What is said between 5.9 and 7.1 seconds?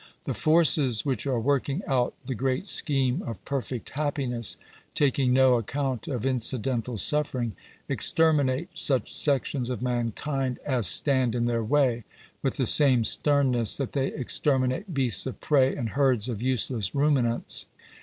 of inci dental